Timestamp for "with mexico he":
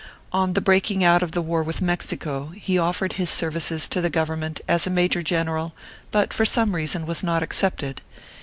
1.61-2.79